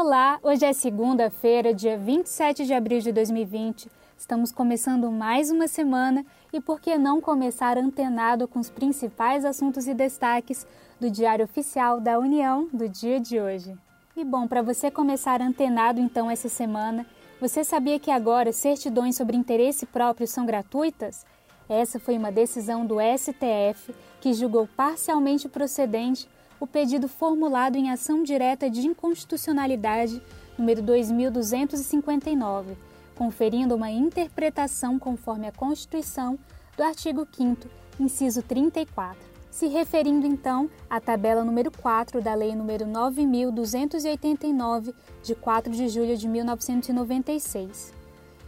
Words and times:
Olá, 0.00 0.38
hoje 0.44 0.64
é 0.64 0.72
segunda-feira, 0.72 1.74
dia 1.74 1.98
27 1.98 2.64
de 2.64 2.72
abril 2.72 3.00
de 3.00 3.10
2020. 3.10 3.90
Estamos 4.16 4.52
começando 4.52 5.10
mais 5.10 5.50
uma 5.50 5.66
semana 5.66 6.24
e 6.52 6.60
por 6.60 6.80
que 6.80 6.96
não 6.96 7.20
começar 7.20 7.76
antenado 7.76 8.46
com 8.46 8.60
os 8.60 8.70
principais 8.70 9.44
assuntos 9.44 9.88
e 9.88 9.94
destaques 9.94 10.64
do 11.00 11.10
Diário 11.10 11.44
Oficial 11.44 12.00
da 12.00 12.16
União 12.16 12.68
do 12.72 12.88
dia 12.88 13.18
de 13.18 13.40
hoje? 13.40 13.76
E 14.16 14.24
bom, 14.24 14.46
para 14.46 14.62
você 14.62 14.88
começar 14.88 15.42
antenado 15.42 15.98
então 16.00 16.30
essa 16.30 16.48
semana, 16.48 17.04
você 17.40 17.64
sabia 17.64 17.98
que 17.98 18.12
agora 18.12 18.52
certidões 18.52 19.16
sobre 19.16 19.36
interesse 19.36 19.84
próprio 19.84 20.28
são 20.28 20.46
gratuitas? 20.46 21.26
Essa 21.68 21.98
foi 21.98 22.16
uma 22.16 22.30
decisão 22.30 22.86
do 22.86 22.98
STF 23.00 23.92
que 24.20 24.32
julgou 24.32 24.68
parcialmente 24.76 25.48
procedente 25.48 26.28
o 26.60 26.66
pedido 26.66 27.08
formulado 27.08 27.76
em 27.76 27.90
ação 27.90 28.22
direta 28.22 28.68
de 28.68 28.86
inconstitucionalidade 28.86 30.22
número 30.58 30.82
2259, 30.82 32.76
conferindo 33.14 33.74
uma 33.74 33.90
interpretação 33.90 34.98
conforme 34.98 35.46
a 35.46 35.52
Constituição 35.52 36.38
do 36.76 36.82
artigo 36.82 37.26
5 37.30 37.66
inciso 38.00 38.42
34, 38.42 39.18
se 39.50 39.66
referindo 39.66 40.26
então 40.26 40.70
à 40.88 40.98
tabela 41.00 41.44
número 41.44 41.70
4 41.70 42.22
da 42.22 42.34
Lei 42.34 42.54
número 42.54 42.86
9289 42.86 44.94
de 45.22 45.34
4 45.34 45.72
de 45.72 45.88
julho 45.88 46.16
de 46.16 46.28
1996. 46.28 47.92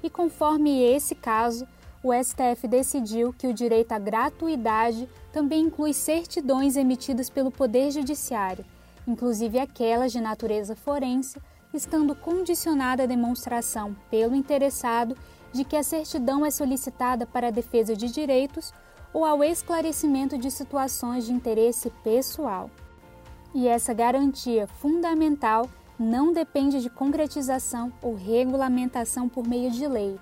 E 0.03 0.09
conforme 0.09 0.83
esse 0.83 1.15
caso, 1.15 1.69
o 2.03 2.13
STF 2.15 2.67
decidiu 2.67 3.33
que 3.33 3.47
o 3.47 3.53
direito 3.53 3.93
à 3.93 3.99
gratuidade 3.99 5.07
também 5.33 5.65
inclui 5.65 5.93
certidões 5.93 6.77
emitidas 6.77 7.29
pelo 7.29 7.51
Poder 7.51 7.91
Judiciário, 7.91 8.65
inclusive 9.07 9.59
aquelas 9.59 10.11
de 10.11 10.21
natureza 10.21 10.75
forense, 10.75 11.39
estando 11.75 12.15
condicionada 12.15 13.03
a 13.03 13.07
demonstração 13.07 13.95
pelo 14.11 14.35
interessado 14.35 15.17
de 15.53 15.63
que 15.63 15.77
a 15.77 15.83
certidão 15.83 16.45
é 16.45 16.51
solicitada 16.51 17.27
para 17.27 17.49
a 17.49 17.53
defesa 17.53 17.95
de 17.95 18.11
direitos 18.11 18.73
ou 19.13 19.25
ao 19.25 19.45
esclarecimento 19.45 20.39
de 20.39 20.51
situações 20.51 21.27
de 21.27 21.33
interesse 21.33 21.91
pessoal. 22.03 22.71
E 23.55 23.69
essa 23.69 23.93
garantia 23.93 24.67
fundamental 24.67 25.69
não 25.99 26.33
depende 26.33 26.81
de 26.81 26.89
concretização 26.89 27.93
ou 28.01 28.15
regulamentação 28.15 29.29
por 29.29 29.47
meio 29.47 29.71
de 29.71 29.87
lei 29.87 30.19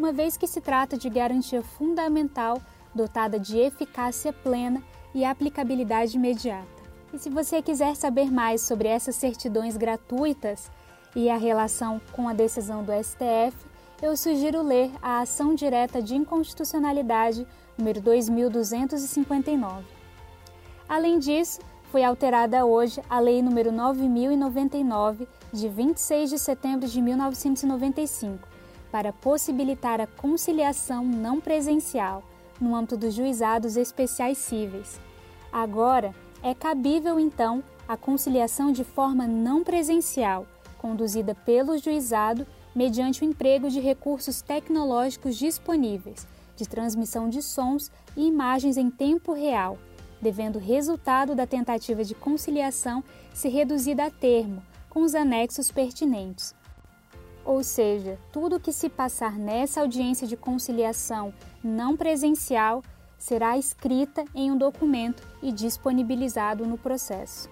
uma 0.00 0.12
vez 0.12 0.38
que 0.38 0.46
se 0.46 0.62
trata 0.62 0.96
de 0.96 1.10
garantia 1.10 1.62
fundamental 1.62 2.60
dotada 2.94 3.38
de 3.38 3.58
eficácia 3.58 4.32
plena 4.32 4.82
e 5.14 5.26
aplicabilidade 5.26 6.16
imediata. 6.16 6.80
E 7.12 7.18
se 7.18 7.28
você 7.28 7.60
quiser 7.60 7.94
saber 7.94 8.32
mais 8.32 8.62
sobre 8.62 8.88
essas 8.88 9.14
certidões 9.14 9.76
gratuitas 9.76 10.70
e 11.14 11.28
a 11.28 11.36
relação 11.36 12.00
com 12.12 12.30
a 12.30 12.32
decisão 12.32 12.82
do 12.82 12.92
STF, 12.92 13.54
eu 14.00 14.16
sugiro 14.16 14.62
ler 14.62 14.90
a 15.02 15.20
ação 15.20 15.54
direta 15.54 16.00
de 16.00 16.16
inconstitucionalidade 16.16 17.46
número 17.76 18.00
2259. 18.00 19.84
Além 20.88 21.18
disso, 21.18 21.60
foi 21.92 22.02
alterada 22.02 22.64
hoje 22.64 23.02
a 23.10 23.20
Lei 23.20 23.42
número 23.42 23.70
9099 23.70 25.28
de 25.52 25.68
26 25.68 26.30
de 26.30 26.38
setembro 26.38 26.88
de 26.88 27.02
1995 27.02 28.59
para 28.90 29.12
possibilitar 29.12 30.00
a 30.00 30.06
conciliação 30.06 31.04
não 31.04 31.40
presencial 31.40 32.22
no 32.60 32.74
âmbito 32.74 32.96
dos 32.96 33.14
juizados 33.14 33.76
especiais 33.76 34.38
cíveis. 34.38 35.00
Agora, 35.52 36.14
é 36.42 36.54
cabível 36.54 37.18
então 37.18 37.62
a 37.88 37.96
conciliação 37.96 38.70
de 38.70 38.84
forma 38.84 39.26
não 39.26 39.64
presencial, 39.64 40.46
conduzida 40.78 41.34
pelo 41.34 41.76
juizado 41.78 42.46
mediante 42.74 43.22
o 43.22 43.26
emprego 43.26 43.68
de 43.68 43.80
recursos 43.80 44.40
tecnológicos 44.40 45.36
disponíveis, 45.36 46.26
de 46.56 46.68
transmissão 46.68 47.28
de 47.28 47.42
sons 47.42 47.90
e 48.16 48.26
imagens 48.26 48.76
em 48.76 48.90
tempo 48.90 49.32
real, 49.32 49.76
devendo 50.20 50.56
o 50.56 50.62
resultado 50.62 51.34
da 51.34 51.46
tentativa 51.46 52.04
de 52.04 52.14
conciliação 52.14 53.02
ser 53.34 53.48
reduzida 53.48 54.04
a 54.04 54.10
termo, 54.10 54.62
com 54.88 55.02
os 55.02 55.14
anexos 55.14 55.70
pertinentes. 55.70 56.54
Ou 57.50 57.62
seja, 57.64 58.16
tudo 58.30 58.60
que 58.60 58.72
se 58.72 58.88
passar 58.88 59.36
nessa 59.36 59.80
audiência 59.80 60.24
de 60.24 60.36
conciliação 60.36 61.34
não 61.64 61.96
presencial 61.96 62.80
será 63.18 63.58
escrita 63.58 64.24
em 64.32 64.52
um 64.52 64.56
documento 64.56 65.26
e 65.42 65.50
disponibilizado 65.50 66.64
no 66.64 66.78
processo. 66.78 67.50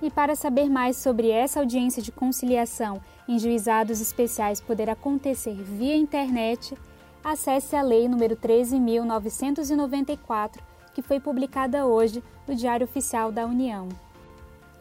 E 0.00 0.10
para 0.10 0.34
saber 0.34 0.70
mais 0.70 0.96
sobre 0.96 1.28
essa 1.28 1.60
audiência 1.60 2.02
de 2.02 2.10
conciliação 2.10 2.98
em 3.28 3.38
juizados 3.38 4.00
especiais 4.00 4.58
poder 4.58 4.88
acontecer 4.88 5.52
via 5.52 5.94
internet, 5.94 6.74
acesse 7.22 7.76
a 7.76 7.82
Lei 7.82 8.08
nº 8.08 8.34
13.994, 8.34 10.60
que 10.94 11.02
foi 11.02 11.20
publicada 11.20 11.84
hoje 11.84 12.24
no 12.48 12.54
Diário 12.54 12.86
Oficial 12.86 13.30
da 13.30 13.44
União. 13.44 13.86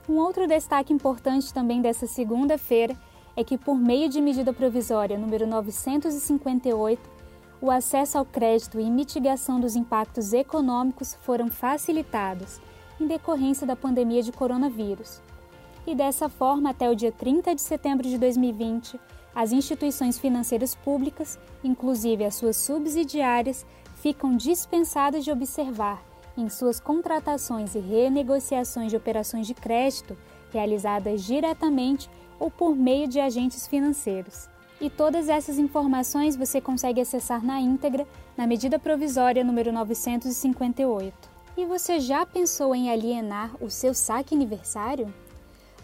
Um 0.07 0.15
outro 0.15 0.47
destaque 0.47 0.93
importante 0.93 1.53
também 1.53 1.81
dessa 1.81 2.07
segunda-feira 2.07 2.95
é 3.35 3.43
que, 3.43 3.57
por 3.57 3.75
meio 3.75 4.09
de 4.09 4.21
medida 4.21 4.53
provisória 4.53 5.17
número 5.17 5.47
958, 5.47 7.01
o 7.61 7.71
acesso 7.71 8.17
ao 8.17 8.25
crédito 8.25 8.79
e 8.79 8.89
mitigação 8.89 9.59
dos 9.59 9.75
impactos 9.75 10.33
econômicos 10.33 11.17
foram 11.21 11.49
facilitados 11.49 12.59
em 12.99 13.07
decorrência 13.07 13.65
da 13.65 13.75
pandemia 13.75 14.21
de 14.21 14.31
coronavírus. 14.31 15.21
E 15.85 15.95
dessa 15.95 16.29
forma, 16.29 16.69
até 16.69 16.89
o 16.89 16.95
dia 16.95 17.11
30 17.11 17.55
de 17.55 17.61
setembro 17.61 18.07
de 18.07 18.17
2020, 18.17 18.99
as 19.35 19.51
instituições 19.51 20.19
financeiras 20.19 20.75
públicas, 20.75 21.39
inclusive 21.63 22.23
as 22.23 22.35
suas 22.35 22.57
subsidiárias, 22.57 23.65
ficam 23.95 24.35
dispensadas 24.35 25.23
de 25.23 25.31
observar, 25.31 26.03
em 26.37 26.49
suas 26.49 26.79
contratações 26.79 27.75
e 27.75 27.79
renegociações 27.79 28.89
de 28.89 28.97
operações 28.97 29.47
de 29.47 29.53
crédito 29.53 30.17
realizadas 30.51 31.23
diretamente 31.23 32.09
ou 32.43 32.51
por 32.51 32.75
meio 32.75 33.07
de 33.07 33.21
agentes 33.21 33.65
financeiros. 33.65 34.49
E 34.81 34.89
todas 34.89 35.29
essas 35.29 35.57
informações 35.57 36.35
você 36.35 36.59
consegue 36.59 36.99
acessar 36.99 37.41
na 37.41 37.61
íntegra 37.61 38.05
na 38.35 38.45
medida 38.45 38.77
provisória 38.77 39.45
número 39.45 39.71
958. 39.71 41.15
E 41.55 41.65
você 41.65 42.01
já 42.01 42.25
pensou 42.25 42.75
em 42.75 42.91
alienar 42.91 43.55
o 43.61 43.69
seu 43.69 43.93
saque 43.93 44.35
aniversário? 44.35 45.13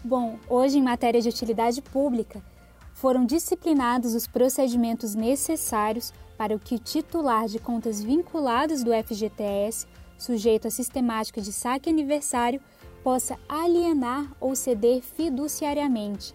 Bom, 0.04 0.38
hoje 0.50 0.76
em 0.76 0.82
matéria 0.82 1.22
de 1.22 1.30
utilidade 1.30 1.80
pública, 1.80 2.42
foram 2.92 3.24
disciplinados 3.24 4.14
os 4.14 4.26
procedimentos 4.26 5.14
necessários 5.14 6.12
para 6.36 6.58
que 6.58 6.74
o 6.74 6.78
titular 6.78 7.46
de 7.46 7.58
contas 7.58 8.02
vinculadas 8.02 8.84
do 8.84 8.90
FGTS, 8.92 9.86
sujeito 10.18 10.68
à 10.68 10.70
sistemática 10.70 11.40
de 11.40 11.54
saque 11.54 11.88
aniversário, 11.88 12.60
possa 13.02 13.38
alienar 13.48 14.30
ou 14.38 14.54
ceder 14.54 15.00
fiduciariamente 15.00 16.34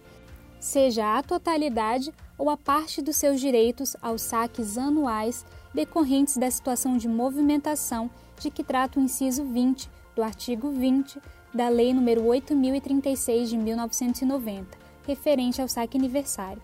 seja 0.66 1.16
a 1.16 1.22
totalidade 1.22 2.12
ou 2.36 2.50
a 2.50 2.56
parte 2.56 3.00
dos 3.00 3.16
seus 3.16 3.40
direitos 3.40 3.96
aos 4.02 4.20
saques 4.20 4.76
anuais 4.76 5.46
decorrentes 5.72 6.36
da 6.36 6.50
situação 6.50 6.96
de 6.96 7.08
movimentação 7.08 8.10
de 8.40 8.50
que 8.50 8.64
trata 8.64 8.98
o 8.98 9.02
inciso 9.02 9.44
20 9.44 9.88
do 10.14 10.22
artigo 10.22 10.70
20 10.70 11.20
da 11.54 11.68
Lei 11.68 11.92
nº 11.92 12.20
8036 12.20 13.48
de 13.48 13.56
1990, 13.56 14.76
referente 15.06 15.62
ao 15.62 15.68
saque 15.68 15.96
aniversário. 15.96 16.60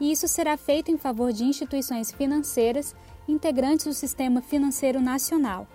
E 0.00 0.10
isso 0.10 0.26
será 0.26 0.56
feito 0.56 0.90
em 0.90 0.98
favor 0.98 1.32
de 1.32 1.44
instituições 1.44 2.10
financeiras 2.10 2.94
integrantes 3.28 3.86
do 3.86 3.94
Sistema 3.94 4.42
Financeiro 4.42 5.00
Nacional. 5.00 5.66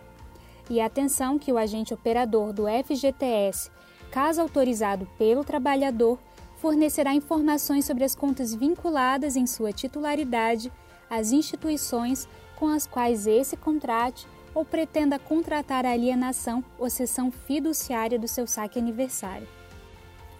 E 0.69 0.79
atenção 0.79 1.39
que 1.39 1.51
o 1.51 1.57
agente 1.57 1.93
operador 1.93 2.53
do 2.53 2.66
FGTS, 2.67 3.72
caso 4.11 4.41
autorizado 4.41 5.07
pelo 5.17 5.43
trabalhador, 5.43 6.19
fornecerá 6.61 7.11
informações 7.16 7.85
sobre 7.85 8.03
as 8.03 8.13
contas 8.13 8.53
vinculadas 8.53 9.35
em 9.35 9.47
sua 9.47 9.73
titularidade 9.73 10.72
às 11.09 11.31
instituições 11.31 12.29
com 12.55 12.67
as 12.67 12.85
quais 12.85 13.25
esse 13.25 13.58
contrate 13.58 14.28
ou 14.53 14.63
pretenda 14.63 15.17
contratar 15.17 15.87
a 15.87 15.91
alienação 15.91 16.63
ou 16.78 16.87
cessão 16.87 17.31
fiduciária 17.31 18.19
do 18.19 18.28
seu 18.28 18.46
saque 18.46 18.78
aniversário. 18.78 19.47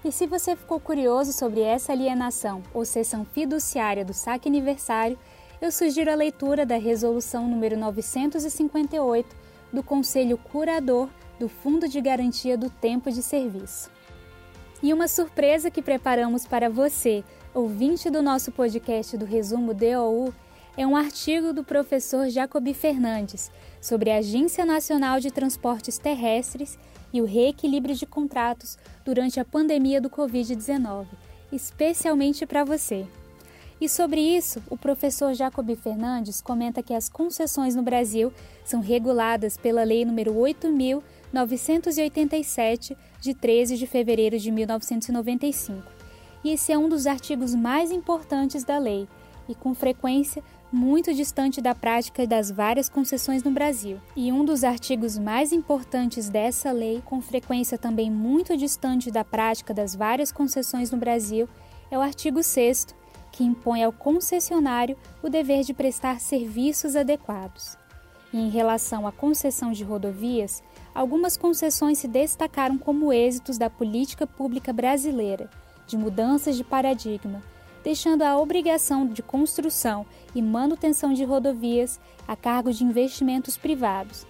E 0.06 0.12
se 0.12 0.28
você 0.28 0.56
ficou 0.56 0.80
curioso 0.80 1.34
sobre 1.34 1.62
essa 1.62 1.92
alienação 1.92 2.62
ou 2.72 2.86
cessão 2.86 3.26
fiduciária 3.26 4.06
do 4.06 4.14
saque 4.14 4.48
aniversário, 4.48 5.18
eu 5.60 5.72
sugiro 5.72 6.12
a 6.12 6.16
leitura 6.16 6.68
da 6.68 6.78
resolução 6.78 7.48
número 7.48 7.76
958 7.78 9.36
do 9.74 9.82
Conselho 9.82 10.38
Curador 10.38 11.10
do 11.40 11.50
Fundo 11.50 11.88
de 11.88 12.00
Garantia 12.00 12.56
do 12.56 12.70
Tempo 12.70 13.12
de 13.12 13.24
Serviço. 13.24 13.90
E 14.84 14.92
uma 14.94 15.08
surpresa 15.08 15.70
que 15.70 15.82
preparamos 15.82 16.48
para 16.48 16.68
você, 16.68 17.24
ouvinte 17.54 18.10
do 18.10 18.22
nosso 18.24 18.52
podcast 18.52 19.16
do 19.16 19.26
Resumo 19.26 19.76
DOU, 19.76 20.34
é 20.76 20.88
um 20.88 20.96
artigo 20.96 21.54
do 21.54 21.64
professor 21.64 22.30
Jacobi 22.30 22.74
Fernandes 22.74 23.52
sobre 23.80 24.10
a 24.10 24.18
Agência 24.18 24.66
Nacional 24.66 25.20
de 25.20 25.30
Transportes 25.30 26.00
Terrestres 26.00 26.80
e 27.14 27.22
o 27.22 27.26
reequilíbrio 27.26 27.94
de 27.94 28.08
contratos 28.08 28.80
durante 29.06 29.40
a 29.40 29.46
pandemia 29.46 30.02
do 30.02 30.10
Covid-19. 30.10 31.06
especialmente 31.52 32.46
para 32.46 32.64
você. 32.64 33.06
E 33.80 33.90
sobre 33.90 34.22
isso, 34.22 34.62
o 34.70 34.78
professor 34.78 35.34
Jacobi 35.34 35.76
Fernandes 35.76 36.40
comenta 36.40 36.84
que 36.84 36.94
as 36.94 37.10
concessões 37.10 37.76
no 37.76 37.82
Brasil 37.82 38.32
são 38.64 38.80
reguladas 38.80 39.58
pela 39.58 39.84
Lei 39.84 40.06
nº 40.06 41.04
8.987, 41.34 42.96
de 43.20 43.34
13 43.34 43.78
de 43.78 43.88
fevereiro 43.88 44.38
de 44.38 44.52
1995. 44.52 45.84
E 46.44 46.50
esse 46.52 46.72
é 46.72 46.78
um 46.78 46.90
dos 46.90 47.08
artigos 47.08 47.54
mais 47.54 47.92
importantes 47.92 48.64
da 48.64 48.78
lei, 48.78 49.08
e 49.48 49.56
com 49.56 49.74
frequência 49.74 50.44
muito 50.72 51.14
distante 51.14 51.62
da 51.62 51.76
prática 51.76 52.26
das 52.26 52.50
várias 52.50 52.88
concessões 52.88 53.44
no 53.44 53.52
Brasil. 53.52 54.00
E 54.16 54.32
um 54.32 54.46
dos 54.46 54.64
artigos 54.64 55.18
mais 55.18 55.52
importantes 55.52 56.30
dessa 56.30 56.72
lei, 56.72 57.02
com 57.04 57.22
frequência 57.22 57.78
também 57.78 58.10
muito 58.10 58.56
distante 58.56 59.12
da 59.12 59.24
prática 59.24 59.74
das 59.74 59.94
várias 59.94 60.32
concessões 60.32 60.90
no 60.92 60.98
Brasil, 60.98 61.48
é 61.90 61.98
o 61.98 62.02
artigo 62.02 62.42
6 62.42 62.88
que 63.32 63.44
impõe 63.44 63.84
ao 63.84 63.94
concessionário 63.94 64.98
o 65.24 65.30
dever 65.30 65.64
de 65.64 65.74
prestar 65.74 66.20
serviços 66.20 66.96
adequados. 66.96 67.78
E 68.34 68.38
em 68.38 68.50
relação 68.50 69.06
à 69.08 69.12
concessão 69.12 69.72
de 69.72 69.84
rodovias, 69.84 70.64
algumas 70.94 71.38
concessões 71.38 71.98
se 71.98 72.08
destacaram 72.08 72.78
como 72.78 73.12
êxitos 73.14 73.58
da 73.58 73.70
política 73.70 74.26
pública 74.28 74.72
brasileira, 74.72 75.50
de 75.88 75.98
mudanças 75.98 76.56
de 76.56 76.64
paradigma, 76.64 77.42
deixando 77.84 78.22
a 78.22 78.38
obrigação 78.38 79.08
de 79.08 79.22
construção 79.24 80.06
e 80.36 80.42
manutenção 80.42 81.14
de 81.14 81.24
rodovias 81.24 82.00
a 82.28 82.36
cargo 82.36 82.72
de 82.72 82.84
investimentos 82.84 83.58
privados. 83.58 84.26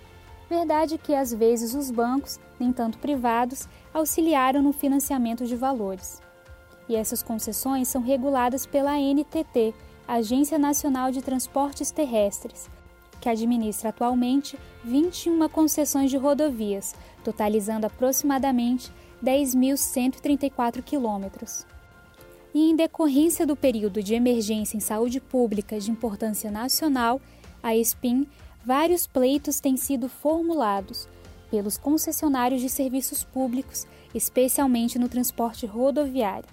Verdade 0.50 0.98
que 0.98 1.14
às 1.14 1.34
vezes 1.34 1.74
os 1.74 1.90
bancos, 1.92 2.40
nem 2.60 2.72
tanto 2.72 2.98
privados, 2.98 3.68
auxiliaram 3.94 4.62
no 4.62 4.74
financiamento 4.74 5.46
de 5.46 5.56
valores 5.56 6.22
e 6.92 6.96
essas 6.96 7.24
concessões 7.24 7.88
são 7.88 8.02
reguladas 8.02 8.66
pela 8.66 8.92
ANTT, 8.92 9.74
Agência 10.06 10.60
Nacional 10.60 11.10
de 11.10 11.22
Transportes 11.22 11.90
Terrestres, 11.90 12.70
que 13.22 13.30
administra 13.30 13.90
atualmente 13.90 14.58
21 14.84 15.48
concessões 15.48 16.10
de 16.10 16.18
rodovias, 16.18 16.96
totalizando 17.24 17.86
aproximadamente 17.86 18.92
10.134 19.24 20.82
quilômetros. 20.82 21.66
E 22.54 22.70
em 22.70 22.76
decorrência 22.76 23.46
do 23.46 23.56
período 23.56 24.04
de 24.04 24.16
emergência 24.16 24.76
em 24.76 24.82
saúde 24.82 25.22
pública 25.22 25.80
de 25.80 25.92
importância 25.92 26.52
nacional, 26.52 27.22
a 27.64 27.76
ESPIM, 27.76 28.28
vários 28.66 29.06
pleitos 29.08 29.60
têm 29.60 29.78
sido 29.78 30.10
formulados 30.10 31.08
pelos 31.50 31.78
concessionários 31.78 32.60
de 32.60 32.70
serviços 32.70 33.24
públicos, 33.24 33.86
especialmente 34.16 34.98
no 34.98 35.08
transporte 35.08 35.66
rodoviário. 35.66 36.50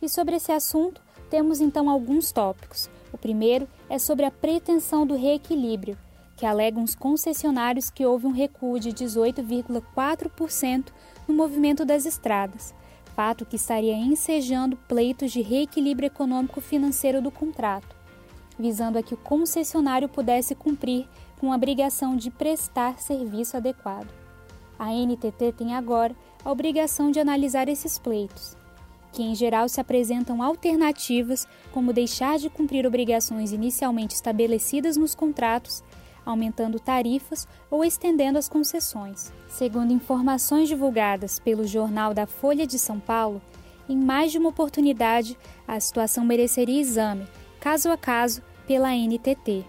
E 0.00 0.08
sobre 0.08 0.36
esse 0.36 0.52
assunto, 0.52 1.00
temos 1.28 1.60
então 1.60 1.90
alguns 1.90 2.30
tópicos. 2.30 2.88
O 3.12 3.18
primeiro 3.18 3.68
é 3.88 3.98
sobre 3.98 4.24
a 4.24 4.30
pretensão 4.30 5.06
do 5.06 5.16
reequilíbrio, 5.16 5.98
que 6.36 6.46
alegam 6.46 6.84
os 6.84 6.94
concessionários 6.94 7.90
que 7.90 8.06
houve 8.06 8.26
um 8.26 8.32
recuo 8.32 8.78
de 8.78 8.90
18,4% 8.90 10.92
no 11.26 11.34
movimento 11.34 11.84
das 11.84 12.06
estradas, 12.06 12.72
fato 13.16 13.44
que 13.44 13.56
estaria 13.56 13.94
ensejando 13.94 14.76
pleitos 14.88 15.32
de 15.32 15.40
reequilíbrio 15.40 16.06
econômico-financeiro 16.06 17.20
do 17.20 17.30
contrato, 17.30 17.96
visando 18.58 18.98
a 18.98 19.02
que 19.02 19.14
o 19.14 19.18
concessionário 19.18 20.08
pudesse 20.08 20.54
cumprir 20.54 21.08
com 21.40 21.52
a 21.52 21.56
obrigação 21.56 22.16
de 22.16 22.30
prestar 22.30 23.00
serviço 23.00 23.56
adequado. 23.56 24.08
A 24.78 24.92
NTT 24.92 25.54
tem 25.56 25.74
agora 25.74 26.14
a 26.44 26.52
obrigação 26.52 27.10
de 27.10 27.18
analisar 27.18 27.68
esses 27.68 27.98
pleitos 27.98 28.57
que 29.12 29.22
em 29.22 29.34
geral 29.34 29.68
se 29.68 29.80
apresentam 29.80 30.42
alternativas, 30.42 31.46
como 31.72 31.92
deixar 31.92 32.38
de 32.38 32.50
cumprir 32.50 32.86
obrigações 32.86 33.52
inicialmente 33.52 34.14
estabelecidas 34.14 34.96
nos 34.96 35.14
contratos, 35.14 35.82
aumentando 36.24 36.78
tarifas 36.78 37.48
ou 37.70 37.84
estendendo 37.84 38.38
as 38.38 38.48
concessões. 38.48 39.32
Segundo 39.48 39.92
informações 39.92 40.68
divulgadas 40.68 41.38
pelo 41.38 41.66
jornal 41.66 42.12
da 42.12 42.26
Folha 42.26 42.66
de 42.66 42.78
São 42.78 43.00
Paulo, 43.00 43.40
em 43.88 43.96
mais 43.96 44.30
de 44.30 44.38
uma 44.38 44.50
oportunidade 44.50 45.38
a 45.66 45.80
situação 45.80 46.24
mereceria 46.24 46.80
exame, 46.80 47.26
caso 47.58 47.90
a 47.90 47.96
caso, 47.96 48.42
pela 48.66 48.94
NTT. 48.94 49.64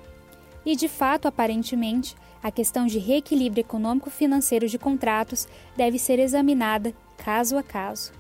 E 0.66 0.76
de 0.76 0.90
fato, 0.90 1.28
aparentemente, 1.28 2.16
a 2.44 2.52
questão 2.52 2.86
de 2.86 3.00
reequilíbrio 3.00 3.62
econômico-financeiro 3.62 4.68
de 4.68 4.78
contratos 4.78 5.48
deve 5.76 5.98
ser 5.98 6.20
examinada 6.20 6.94
caso 7.18 7.58
a 7.58 7.64
caso. 7.64 8.19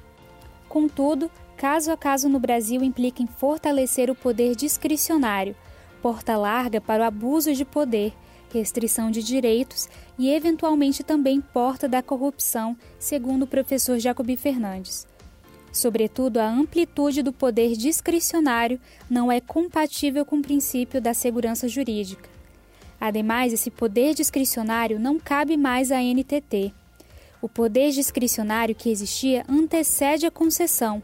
Contudo, 0.69 1.31
caso 1.57 1.91
a 1.91 1.97
caso 1.97 2.29
no 2.29 2.39
Brasil 2.39 2.83
implica 2.83 3.23
em 3.23 3.27
fortalecer 3.27 4.09
o 4.09 4.15
poder 4.15 4.55
discricionário, 4.55 5.55
porta 6.01 6.37
larga 6.37 6.79
para 6.79 7.03
o 7.03 7.05
abuso 7.07 7.53
de 7.53 7.65
poder, 7.65 8.13
restrição 8.53 9.11
de 9.11 9.23
direitos 9.23 9.89
e, 10.17 10.29
eventualmente, 10.29 11.03
também 11.03 11.41
porta 11.41 11.87
da 11.87 12.03
corrupção, 12.03 12.77
segundo 12.99 13.43
o 13.43 13.47
professor 13.47 13.97
Jacobi 13.97 14.37
Fernandes. 14.37 15.07
Sobretudo, 15.71 16.37
a 16.37 16.49
amplitude 16.49 17.21
do 17.21 17.33
poder 17.33 17.75
discricionário 17.75 18.79
não 19.09 19.31
é 19.31 19.41
compatível 19.41 20.23
com 20.23 20.37
o 20.37 20.41
princípio 20.41 21.01
da 21.01 21.13
segurança 21.13 21.67
jurídica. 21.67 22.29
Ademais, 23.01 23.53
esse 23.53 23.71
poder 23.71 24.13
discricionário 24.13 24.99
não 24.99 25.19
cabe 25.19 25.57
mais 25.57 25.91
à 25.91 26.01
NTT. 26.01 26.73
O 27.41 27.47
poder 27.47 27.91
discricionário 27.91 28.75
que 28.75 28.89
existia 28.89 29.45
antecede 29.47 30.25
a 30.25 30.31
concessão, 30.31 31.01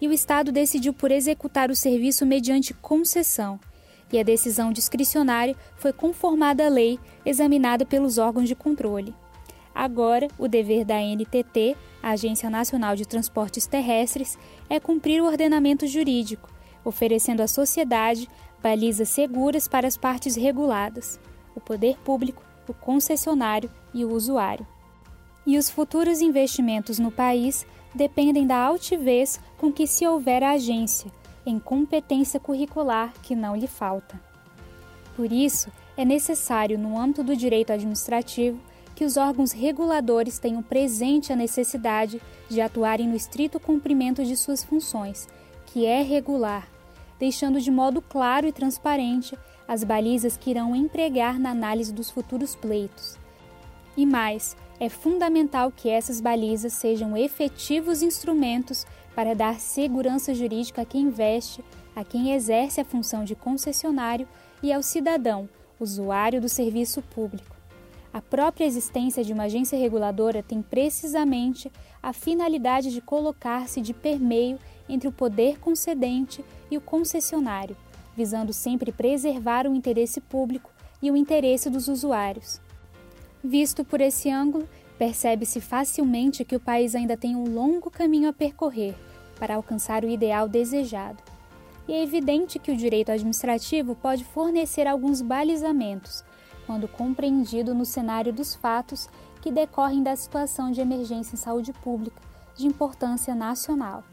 e 0.00 0.06
o 0.06 0.12
Estado 0.12 0.52
decidiu 0.52 0.92
por 0.94 1.10
executar 1.10 1.72
o 1.72 1.76
serviço 1.76 2.24
mediante 2.24 2.72
concessão, 2.72 3.58
e 4.12 4.18
a 4.18 4.22
decisão 4.22 4.72
discricionária 4.72 5.56
foi 5.76 5.92
conformada 5.92 6.66
à 6.66 6.68
lei 6.68 7.00
examinada 7.26 7.84
pelos 7.84 8.16
órgãos 8.16 8.46
de 8.46 8.54
controle. 8.54 9.12
Agora, 9.74 10.28
o 10.38 10.46
dever 10.46 10.84
da 10.84 11.00
NTT, 11.00 11.76
Agência 12.00 12.48
Nacional 12.48 12.94
de 12.94 13.06
Transportes 13.06 13.66
Terrestres, 13.66 14.38
é 14.70 14.78
cumprir 14.78 15.20
o 15.20 15.26
ordenamento 15.26 15.84
jurídico, 15.88 16.48
oferecendo 16.84 17.42
à 17.42 17.48
sociedade 17.48 18.28
balizas 18.62 19.08
seguras 19.08 19.66
para 19.66 19.88
as 19.88 19.96
partes 19.96 20.36
reguladas, 20.36 21.18
o 21.56 21.60
poder 21.60 21.96
público, 22.04 22.44
o 22.68 22.74
concessionário 22.74 23.68
e 23.92 24.04
o 24.04 24.12
usuário 24.12 24.64
e 25.46 25.58
os 25.58 25.68
futuros 25.68 26.20
investimentos 26.20 26.98
no 26.98 27.10
país 27.10 27.66
dependem 27.94 28.46
da 28.46 28.56
altivez 28.56 29.40
com 29.58 29.72
que 29.72 29.86
se 29.86 30.06
houver 30.06 30.42
a 30.42 30.52
agência, 30.52 31.10
em 31.44 31.58
competência 31.58 32.40
curricular 32.40 33.12
que 33.22 33.34
não 33.34 33.56
lhe 33.56 33.66
falta. 33.66 34.20
Por 35.16 35.30
isso, 35.30 35.70
é 35.96 36.04
necessário, 36.04 36.78
no 36.78 36.98
âmbito 36.98 37.22
do 37.22 37.36
direito 37.36 37.72
administrativo, 37.72 38.58
que 38.94 39.04
os 39.04 39.16
órgãos 39.16 39.52
reguladores 39.52 40.38
tenham 40.38 40.62
presente 40.62 41.32
a 41.32 41.36
necessidade 41.36 42.20
de 42.48 42.60
atuarem 42.60 43.08
no 43.08 43.16
estrito 43.16 43.58
cumprimento 43.58 44.24
de 44.24 44.36
suas 44.36 44.62
funções, 44.62 45.28
que 45.66 45.86
é 45.86 46.02
regular, 46.02 46.68
deixando 47.18 47.60
de 47.60 47.70
modo 47.70 48.00
claro 48.00 48.46
e 48.46 48.52
transparente 48.52 49.36
as 49.66 49.84
balizas 49.84 50.36
que 50.36 50.50
irão 50.50 50.74
empregar 50.74 51.38
na 51.38 51.50
análise 51.50 51.92
dos 51.92 52.10
futuros 52.10 52.54
pleitos. 52.54 53.18
E 53.96 54.04
mais, 54.04 54.56
é 54.80 54.88
fundamental 54.88 55.70
que 55.70 55.88
essas 55.88 56.20
balizas 56.20 56.72
sejam 56.72 57.16
efetivos 57.16 58.02
instrumentos 58.02 58.84
para 59.14 59.34
dar 59.34 59.60
segurança 59.60 60.34
jurídica 60.34 60.82
a 60.82 60.84
quem 60.84 61.02
investe, 61.02 61.64
a 61.94 62.02
quem 62.02 62.32
exerce 62.32 62.80
a 62.80 62.84
função 62.84 63.24
de 63.24 63.34
concessionário 63.34 64.26
e 64.62 64.72
ao 64.72 64.82
cidadão, 64.82 65.48
usuário 65.78 66.40
do 66.40 66.48
serviço 66.48 67.02
público. 67.02 67.56
A 68.12 68.20
própria 68.20 68.66
existência 68.66 69.24
de 69.24 69.32
uma 69.32 69.44
agência 69.44 69.78
reguladora 69.78 70.42
tem 70.42 70.60
precisamente 70.60 71.72
a 72.02 72.12
finalidade 72.12 72.90
de 72.90 73.00
colocar-se 73.00 73.80
de 73.80 73.94
permeio 73.94 74.58
entre 74.88 75.08
o 75.08 75.12
poder 75.12 75.58
concedente 75.58 76.44
e 76.70 76.76
o 76.76 76.80
concessionário, 76.80 77.76
visando 78.14 78.52
sempre 78.52 78.92
preservar 78.92 79.66
o 79.66 79.74
interesse 79.74 80.20
público 80.20 80.70
e 81.00 81.10
o 81.10 81.16
interesse 81.16 81.70
dos 81.70 81.88
usuários. 81.88 82.60
Visto 83.44 83.84
por 83.84 84.00
esse 84.00 84.30
ângulo, 84.30 84.68
percebe-se 84.96 85.60
facilmente 85.60 86.44
que 86.44 86.54
o 86.54 86.60
país 86.60 86.94
ainda 86.94 87.16
tem 87.16 87.34
um 87.34 87.52
longo 87.52 87.90
caminho 87.90 88.28
a 88.28 88.32
percorrer 88.32 88.94
para 89.38 89.56
alcançar 89.56 90.04
o 90.04 90.08
ideal 90.08 90.48
desejado. 90.48 91.20
E 91.88 91.92
é 91.92 92.02
evidente 92.02 92.60
que 92.60 92.70
o 92.70 92.76
direito 92.76 93.10
administrativo 93.10 93.96
pode 93.96 94.24
fornecer 94.24 94.86
alguns 94.86 95.20
balizamentos, 95.20 96.22
quando 96.66 96.86
compreendido 96.86 97.74
no 97.74 97.84
cenário 97.84 98.32
dos 98.32 98.54
fatos 98.54 99.08
que 99.40 99.50
decorrem 99.50 100.02
da 100.02 100.14
situação 100.14 100.70
de 100.70 100.80
emergência 100.80 101.34
em 101.34 101.38
saúde 101.38 101.72
pública 101.72 102.22
de 102.56 102.66
importância 102.68 103.34
nacional. 103.34 104.04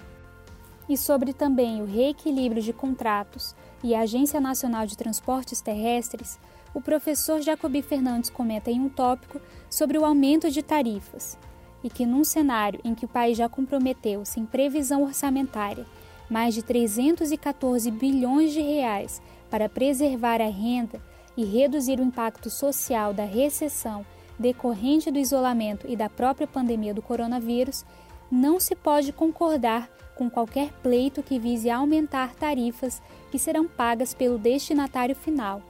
E 0.88 0.98
sobre 0.98 1.34
também 1.34 1.84
o 1.84 1.86
reequilíbrio 1.86 2.64
de 2.64 2.74
contratos 2.74 3.56
e 3.84 3.94
a 3.94 4.02
Agência 4.02 4.42
Nacional 4.42 4.88
de 4.88 4.98
Transportes 4.98 5.62
Terrestres, 5.62 6.40
o 6.74 6.82
professor 6.82 7.42
Jacobi 7.42 7.82
Fernandes 7.82 8.30
comenta 8.30 8.70
em 8.70 8.80
um 8.80 8.90
tópico 8.90 9.42
sobre 9.70 9.98
o 9.98 10.06
aumento 10.06 10.50
de 10.50 10.62
tarifas 10.62 11.38
e 11.84 11.90
que, 11.90 12.06
num 12.06 12.24
cenário 12.24 12.80
em 12.84 12.94
que 12.94 13.06
o 13.06 13.10
país 13.10 13.38
já 13.38 13.48
comprometeu, 13.48 14.26
sem 14.26 14.46
previsão 14.46 15.04
orçamentária, 15.04 15.86
mais 16.30 16.54
de 16.54 16.62
314 16.62 17.90
bilhões 17.90 18.52
de 18.52 18.62
reais 18.62 19.22
para 19.50 19.70
preservar 19.70 20.42
a 20.42 20.50
renda 20.50 21.02
e 21.36 21.44
reduzir 21.44 22.00
o 22.00 22.04
impacto 22.04 22.50
social 22.50 23.14
da 23.14 23.24
recessão 23.24 24.06
decorrente 24.38 25.12
do 25.12 25.20
isolamento 25.20 25.86
e 25.90 25.96
da 25.96 26.10
própria 26.10 26.48
pandemia 26.48 26.94
do 26.94 27.02
coronavírus, 27.02 27.86
não 28.32 28.60
se 28.60 28.76
pode 28.76 29.12
concordar 29.12 29.90
com 30.16 30.30
qualquer 30.30 30.72
pleito 30.84 31.24
que 31.24 31.40
vise 31.40 31.70
aumentar 31.70 32.36
tarifas 32.36 33.02
que 33.32 33.40
serão 33.40 33.68
pagas 33.68 34.14
pelo 34.14 34.38
destinatário 34.38 35.16
final, 35.16 35.62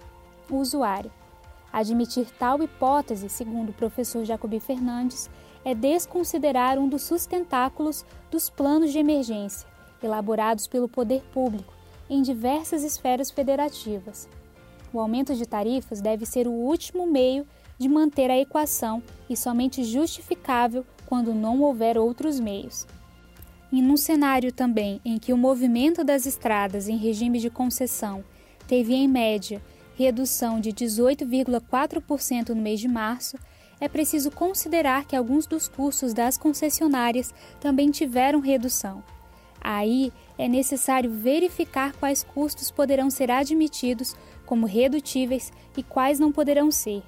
o 0.50 0.58
usuário. 0.58 1.12
Admitir 1.72 2.28
tal 2.38 2.62
hipótese, 2.64 3.30
segundo 3.30 3.70
o 3.70 3.74
professor 3.74 4.26
Jacobi 4.26 4.60
Fernandes, 4.60 5.30
é 5.64 5.76
desconsiderar 5.76 6.80
um 6.80 6.88
dos 6.88 7.04
sustentáculos 7.04 8.06
dos 8.32 8.50
planos 8.50 8.92
de 8.92 8.98
emergência, 8.98 9.68
elaborados 10.02 10.68
pelo 10.68 10.88
poder 10.88 11.22
público 11.34 11.74
em 12.10 12.22
diversas 12.22 12.84
esferas 12.84 13.30
federativas. 13.30 14.28
O 14.92 15.00
aumento 15.00 15.36
de 15.36 15.46
tarifas 15.46 16.02
deve 16.02 16.26
ser 16.26 16.48
o 16.48 16.52
último 16.52 17.06
meio 17.06 17.46
de 17.78 17.88
manter 17.88 18.32
a 18.32 18.38
equação 18.38 19.04
e 19.30 19.38
somente 19.38 19.84
justificável 19.84 20.84
quando 21.06 21.34
não 21.34 21.62
houver 21.62 21.98
outros 21.98 22.40
meios. 22.40 22.88
E 23.72 23.82
num 23.82 23.98
cenário 23.98 24.52
também 24.52 25.00
em 25.06 25.20
que 25.20 25.32
o 25.32 25.38
movimento 25.38 26.04
das 26.04 26.26
estradas 26.26 26.88
em 26.88 26.98
regime 26.98 27.40
de 27.40 27.52
concessão 27.52 28.24
teve, 28.68 28.96
em 28.96 29.08
média, 29.08 29.62
redução 30.00 30.62
de 30.62 30.72
18,4% 30.72 32.50
no 32.50 32.62
mês 32.62 32.80
de 32.80 32.88
março, 32.88 33.38
é 33.82 33.90
preciso 33.90 34.32
considerar 34.32 35.04
que 35.04 35.14
alguns 35.14 35.46
dos 35.46 35.68
custos 35.68 36.14
das 36.14 36.38
concessionárias 36.38 37.34
também 37.60 37.92
tiveram 37.92 38.40
redução. 38.40 39.04
Aí 39.60 40.14
é 40.38 40.48
necessário 40.48 41.12
verificar 41.12 41.92
quais 41.98 42.24
custos 42.24 42.72
poderão 42.72 43.10
ser 43.10 43.30
admitidos 43.30 44.16
como 44.46 44.66
redutíveis 44.66 45.52
e 45.76 45.84
quais 45.84 46.18
não 46.18 46.32
poderão 46.32 46.72
ser. 46.72 47.04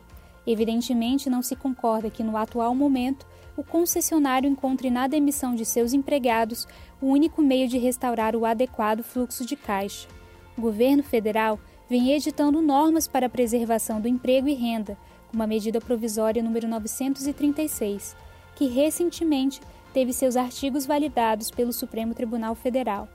Evidentemente, 0.45 1.29
não 1.29 1.41
se 1.41 1.55
concorda 1.55 2.09
que, 2.09 2.23
no 2.23 2.35
atual 2.35 2.75
momento, 2.75 3.25
o 3.55 3.63
concessionário 3.63 4.49
encontre 4.49 4.89
na 4.89 5.07
demissão 5.07 5.55
de 5.55 5.63
seus 5.63 5.93
empregados 5.93 6.67
o 7.01 7.07
único 7.07 7.41
meio 7.41 7.69
de 7.69 7.77
restaurar 7.77 8.35
o 8.35 8.45
adequado 8.45 9.01
fluxo 9.01 9.45
de 9.45 9.55
caixa. 9.55 10.09
O 10.57 10.61
governo 10.61 11.03
federal 11.03 11.57
vem 11.91 12.13
editando 12.13 12.61
normas 12.61 13.05
para 13.05 13.25
a 13.25 13.29
preservação 13.29 13.99
do 13.99 14.07
emprego 14.07 14.47
e 14.47 14.53
renda, 14.53 14.97
como 15.29 15.43
a 15.43 15.45
medida 15.45 15.81
provisória 15.81 16.41
número 16.41 16.65
936, 16.65 18.15
que 18.55 18.65
recentemente 18.67 19.59
teve 19.93 20.13
seus 20.13 20.37
artigos 20.37 20.85
validados 20.85 21.51
pelo 21.51 21.73
Supremo 21.73 22.13
Tribunal 22.13 22.55
Federal. 22.55 23.09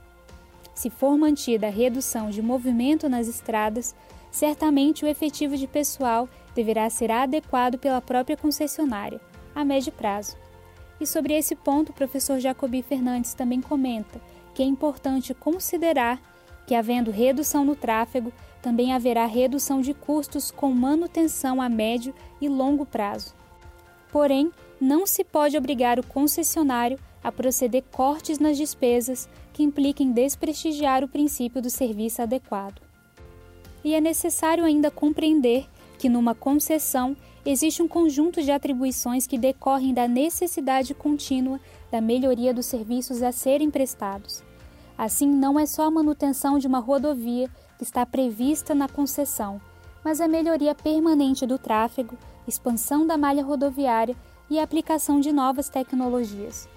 Se 0.75 0.91
for 0.91 1.17
mantida 1.17 1.65
a 1.65 1.71
redução 1.71 2.29
de 2.29 2.39
movimento 2.39 3.09
nas 3.09 3.27
estradas, 3.27 3.95
certamente 4.29 5.03
o 5.03 5.07
efetivo 5.07 5.57
de 5.57 5.65
pessoal 5.65 6.29
deverá 6.53 6.87
ser 6.87 7.09
adequado 7.09 7.79
pela 7.79 7.99
própria 7.99 8.37
concessionária, 8.37 9.19
a 9.55 9.65
médio 9.65 9.91
prazo. 9.91 10.37
E 11.01 11.07
sobre 11.07 11.33
esse 11.33 11.55
ponto, 11.55 11.89
o 11.89 11.95
professor 11.95 12.39
Jacobi 12.39 12.83
Fernandes 12.83 13.33
também 13.33 13.59
comenta 13.59 14.21
que 14.53 14.61
é 14.61 14.65
importante 14.67 15.33
considerar 15.33 16.21
que, 16.67 16.75
havendo 16.75 17.09
redução 17.09 17.65
no 17.65 17.75
tráfego, 17.75 18.31
também 18.67 18.91
haverá 18.91 19.25
redução 19.25 19.79
de 19.79 19.93
custos 19.93 20.51
com 20.51 20.73
manutenção 20.73 21.61
a 21.61 21.69
médio 21.69 22.13
e 22.41 22.49
longo 22.49 22.85
prazo. 22.85 23.33
Porém, 24.11 24.51
não 24.77 25.07
se 25.07 25.23
pode 25.23 25.57
obrigar 25.57 25.97
o 25.97 26.05
concessionário 26.05 26.99
a 27.23 27.31
proceder 27.31 27.81
cortes 27.93 28.39
nas 28.39 28.57
despesas 28.57 29.29
que 29.53 29.63
impliquem 29.63 30.11
desprestigiar 30.11 31.01
o 31.01 31.07
princípio 31.07 31.61
do 31.61 31.69
serviço 31.69 32.21
adequado. 32.21 32.81
E 33.85 33.95
é 33.95 34.01
necessário 34.01 34.65
ainda 34.65 34.91
compreender 34.91 35.65
que 35.97 36.09
numa 36.09 36.35
concessão 36.35 37.15
existe 37.45 37.81
um 37.81 37.87
conjunto 37.87 38.43
de 38.43 38.51
atribuições 38.51 39.25
que 39.25 39.37
decorrem 39.37 39.93
da 39.93 40.09
necessidade 40.09 40.93
contínua 40.93 41.57
da 41.89 42.01
melhoria 42.01 42.53
dos 42.53 42.65
serviços 42.65 43.23
a 43.23 43.31
serem 43.31 43.71
prestados. 43.71 44.43
Assim, 44.97 45.25
não 45.25 45.57
é 45.57 45.65
só 45.65 45.83
a 45.83 45.91
manutenção 45.91 46.59
de 46.59 46.67
uma 46.67 46.79
rodovia 46.79 47.49
que 47.77 47.83
está 47.83 48.05
prevista 48.05 48.73
na 48.73 48.87
concessão, 48.87 49.61
mas 50.03 50.19
a 50.21 50.27
melhoria 50.27 50.73
permanente 50.73 51.45
do 51.45 51.57
tráfego, 51.57 52.17
expansão 52.47 53.05
da 53.05 53.17
malha 53.17 53.43
rodoviária 53.43 54.15
e 54.49 54.59
a 54.59 54.63
aplicação 54.63 55.19
de 55.19 55.31
novas 55.31 55.69
tecnologias. 55.69 56.67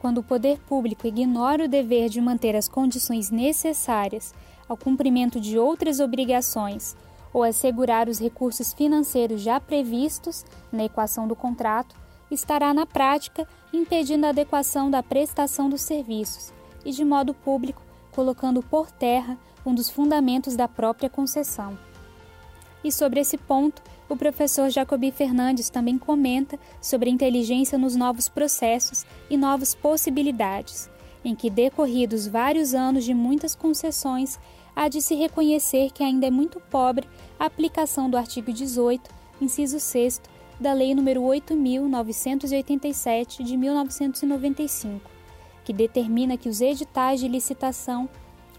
Quando 0.00 0.18
o 0.18 0.22
poder 0.22 0.58
público 0.60 1.06
ignora 1.06 1.64
o 1.64 1.68
dever 1.68 2.08
de 2.08 2.20
manter 2.20 2.54
as 2.54 2.68
condições 2.68 3.30
necessárias 3.30 4.34
ao 4.68 4.76
cumprimento 4.76 5.40
de 5.40 5.58
outras 5.58 6.00
obrigações 6.00 6.96
ou 7.32 7.42
assegurar 7.42 8.08
os 8.08 8.18
recursos 8.18 8.72
financeiros 8.72 9.40
já 9.40 9.60
previstos 9.60 10.44
na 10.72 10.84
equação 10.84 11.28
do 11.28 11.36
contrato, 11.36 11.94
estará 12.30 12.74
na 12.74 12.86
prática 12.86 13.46
impedindo 13.72 14.26
a 14.26 14.30
adequação 14.30 14.90
da 14.90 15.02
prestação 15.02 15.68
dos 15.68 15.82
serviços 15.82 16.52
e, 16.84 16.90
de 16.90 17.04
modo 17.04 17.34
público, 17.34 17.82
colocando 18.12 18.62
por 18.62 18.90
terra 18.90 19.36
um 19.66 19.74
dos 19.74 19.90
fundamentos 19.90 20.56
da 20.56 20.68
própria 20.68 21.10
concessão. 21.10 21.76
E 22.84 22.92
sobre 22.92 23.20
esse 23.20 23.36
ponto, 23.36 23.82
o 24.08 24.16
professor 24.16 24.70
Jacobi 24.70 25.10
Fernandes 25.10 25.68
também 25.68 25.98
comenta 25.98 26.56
sobre 26.80 27.10
a 27.10 27.12
inteligência 27.12 27.76
nos 27.76 27.96
novos 27.96 28.28
processos 28.28 29.04
e 29.28 29.36
novas 29.36 29.74
possibilidades, 29.74 30.88
em 31.24 31.34
que, 31.34 31.50
decorridos 31.50 32.28
vários 32.28 32.74
anos 32.74 33.04
de 33.04 33.12
muitas 33.12 33.56
concessões, 33.56 34.38
há 34.76 34.86
de 34.88 35.02
se 35.02 35.16
reconhecer 35.16 35.90
que 35.90 36.04
ainda 36.04 36.26
é 36.26 36.30
muito 36.30 36.60
pobre 36.60 37.08
a 37.38 37.44
aplicação 37.46 38.08
do 38.08 38.16
artigo 38.16 38.52
18, 38.52 39.10
inciso 39.40 39.80
6 39.80 40.22
da 40.60 40.72
Lei 40.72 40.94
nº 40.94 41.18
8.987 41.18 43.42
de 43.42 43.56
1995, 43.56 45.10
que 45.64 45.72
determina 45.72 46.36
que 46.36 46.48
os 46.48 46.60
editais 46.60 47.18
de 47.18 47.26
licitação 47.26 48.08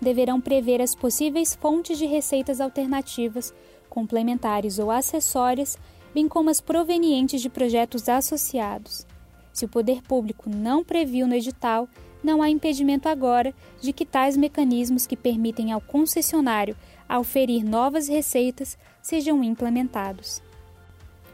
deverão 0.01 0.39
prever 0.39 0.81
as 0.81 0.93
possíveis 0.93 1.55
fontes 1.55 1.97
de 1.97 2.05
receitas 2.05 2.61
alternativas 2.61 3.53
complementares 3.89 4.79
ou 4.79 4.91
acessórias, 4.91 5.77
bem 6.13 6.27
como 6.27 6.49
as 6.49 6.61
provenientes 6.61 7.41
de 7.41 7.49
projetos 7.49 8.07
associados. 8.07 9.05
Se 9.51 9.65
o 9.65 9.69
poder 9.69 10.01
público 10.03 10.49
não 10.49 10.83
previu 10.83 11.27
no 11.27 11.33
edital, 11.33 11.89
não 12.23 12.41
há 12.41 12.49
impedimento 12.49 13.07
agora 13.07 13.53
de 13.81 13.93
que 13.93 14.05
tais 14.05 14.35
mecanismos 14.37 15.07
que 15.07 15.15
permitem 15.15 15.71
ao 15.71 15.81
concessionário 15.81 16.75
auferir 17.07 17.63
novas 17.63 18.07
receitas 18.07 18.77
sejam 19.01 19.43
implementados. 19.43 20.41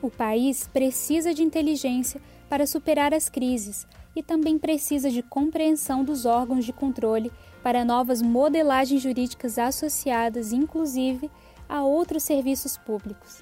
O 0.01 0.09
país 0.09 0.67
precisa 0.67 1.33
de 1.33 1.43
inteligência 1.43 2.21
para 2.49 2.67
superar 2.67 3.13
as 3.13 3.29
crises 3.29 3.87
e 4.15 4.21
também 4.21 4.59
precisa 4.59 5.09
de 5.09 5.23
compreensão 5.23 6.03
dos 6.03 6.25
órgãos 6.25 6.65
de 6.65 6.73
controle 6.73 7.31
para 7.63 7.85
novas 7.85 8.21
modelagens 8.21 9.01
jurídicas 9.01 9.57
associadas, 9.57 10.51
inclusive 10.51 11.31
a 11.67 11.83
outros 11.83 12.23
serviços 12.23 12.77
públicos. 12.77 13.41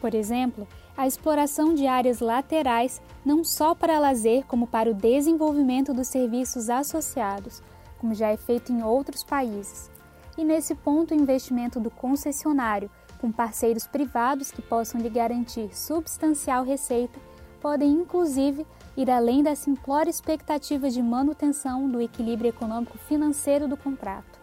Por 0.00 0.14
exemplo, 0.14 0.66
a 0.96 1.06
exploração 1.06 1.74
de 1.74 1.86
áreas 1.86 2.20
laterais 2.20 3.02
não 3.24 3.44
só 3.44 3.74
para 3.74 3.98
lazer, 3.98 4.44
como 4.46 4.66
para 4.66 4.90
o 4.90 4.94
desenvolvimento 4.94 5.92
dos 5.92 6.08
serviços 6.08 6.70
associados, 6.70 7.62
como 7.98 8.14
já 8.14 8.28
é 8.28 8.36
feito 8.36 8.72
em 8.72 8.82
outros 8.82 9.22
países. 9.22 9.90
E 10.36 10.44
nesse 10.44 10.74
ponto, 10.74 11.14
o 11.14 11.16
investimento 11.16 11.78
do 11.78 11.90
concessionário 11.90 12.90
com 13.20 13.30
parceiros 13.30 13.86
privados 13.86 14.50
que 14.50 14.60
possam 14.60 15.00
lhe 15.00 15.08
garantir 15.08 15.74
substancial 15.76 16.64
receita 16.64 17.18
podem, 17.64 17.92
inclusive, 17.92 18.66
ir 18.94 19.10
além 19.10 19.42
da 19.42 19.56
simplória 19.56 20.10
expectativa 20.10 20.90
de 20.90 21.02
manutenção 21.02 21.88
do 21.88 21.98
equilíbrio 21.98 22.50
econômico-financeiro 22.50 23.66
do 23.66 23.74
contrato. 23.74 24.38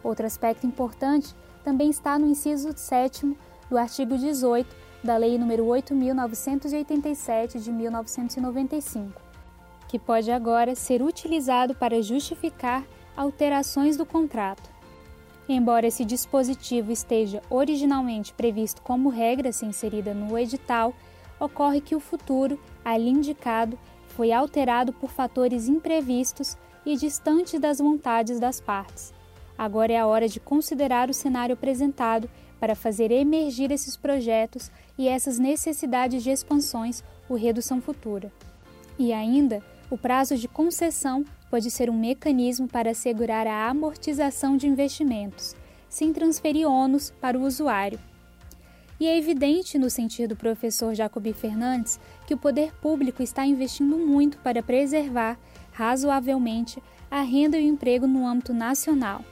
Outro 0.00 0.24
aspecto 0.24 0.64
importante 0.64 1.34
também 1.64 1.90
está 1.90 2.16
no 2.16 2.28
inciso 2.28 2.72
7 2.72 3.36
do 3.68 3.76
artigo 3.76 4.16
18 4.16 4.76
da 5.02 5.16
Lei 5.16 5.36
nº 5.36 5.58
8.987 5.60 7.58
de 7.58 7.72
1995, 7.72 9.20
que 9.88 9.98
pode 9.98 10.30
agora 10.30 10.76
ser 10.76 11.02
utilizado 11.02 11.74
para 11.74 12.00
justificar 12.00 12.84
alterações 13.16 13.96
do 13.96 14.06
contrato. 14.06 14.70
Embora 15.48 15.88
esse 15.88 16.04
dispositivo 16.04 16.92
esteja 16.92 17.42
originalmente 17.50 18.32
previsto 18.32 18.82
como 18.82 19.08
regra 19.08 19.50
se 19.50 19.66
inserida 19.66 20.14
no 20.14 20.38
edital, 20.38 20.94
ocorre 21.40 21.80
que 21.80 21.94
o 21.94 22.00
futuro, 22.00 22.58
ali 22.84 23.08
indicado, 23.08 23.78
foi 24.08 24.32
alterado 24.32 24.92
por 24.92 25.10
fatores 25.10 25.68
imprevistos 25.68 26.56
e 26.84 26.96
distantes 26.96 27.60
das 27.60 27.78
vontades 27.78 28.38
das 28.40 28.60
partes, 28.60 29.12
Agora 29.58 29.92
é 29.92 29.98
a 29.98 30.06
hora 30.06 30.28
de 30.28 30.38
considerar 30.38 31.08
o 31.08 31.14
cenário 31.14 31.54
apresentado 31.54 32.28
para 32.60 32.74
fazer 32.74 33.10
emergir 33.10 33.70
esses 33.70 33.96
projetos 33.96 34.70
e 34.98 35.08
essas 35.08 35.38
necessidades 35.38 36.22
de 36.22 36.30
expansões 36.30 37.02
ou 37.28 37.36
redução 37.36 37.80
futura. 37.80 38.30
E 38.98 39.12
ainda, 39.12 39.62
O 39.88 39.96
prazo 39.96 40.36
de 40.36 40.48
concessão 40.48 41.24
pode 41.48 41.70
ser 41.70 41.88
um 41.88 41.96
mecanismo 41.96 42.66
para 42.66 42.90
assegurar 42.90 43.46
a 43.46 43.68
amortização 43.68 44.56
de 44.56 44.66
investimentos, 44.66 45.54
sem 45.88 46.12
transferir 46.12 46.68
ônus 46.68 47.12
para 47.20 47.38
o 47.38 47.42
usuário. 47.42 48.00
E 48.98 49.06
é 49.06 49.18
evidente, 49.18 49.78
no 49.78 49.90
sentido 49.90 50.30
do 50.30 50.36
professor 50.36 50.94
Jacobi 50.94 51.34
Fernandes, 51.34 52.00
que 52.26 52.32
o 52.32 52.38
poder 52.38 52.72
público 52.80 53.22
está 53.22 53.44
investindo 53.44 53.98
muito 53.98 54.38
para 54.38 54.62
preservar, 54.62 55.38
razoavelmente, 55.72 56.82
a 57.10 57.20
renda 57.20 57.58
e 57.58 57.66
o 57.66 57.68
emprego 57.68 58.06
no 58.06 58.26
âmbito 58.26 58.54
nacional. 58.54 59.22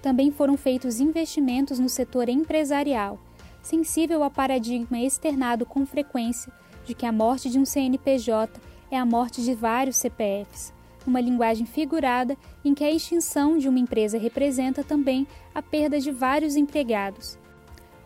Também 0.00 0.30
foram 0.30 0.56
feitos 0.56 1.00
investimentos 1.00 1.80
no 1.80 1.88
setor 1.88 2.28
empresarial, 2.28 3.18
sensível 3.60 4.22
ao 4.22 4.30
paradigma 4.30 5.00
externado 5.00 5.66
com 5.66 5.84
frequência 5.84 6.52
de 6.86 6.94
que 6.94 7.04
a 7.04 7.12
morte 7.12 7.50
de 7.50 7.58
um 7.58 7.64
CNPJ 7.64 8.60
é 8.90 8.96
a 8.96 9.04
morte 9.04 9.42
de 9.42 9.52
vários 9.52 9.96
CPFs, 9.96 10.72
uma 11.06 11.20
linguagem 11.20 11.66
figurada 11.66 12.36
em 12.64 12.72
que 12.72 12.84
a 12.84 12.90
extinção 12.90 13.58
de 13.58 13.68
uma 13.68 13.78
empresa 13.78 14.16
representa 14.16 14.84
também 14.84 15.26
a 15.54 15.60
perda 15.60 15.98
de 15.98 16.12
vários 16.12 16.54
empregados. 16.54 17.36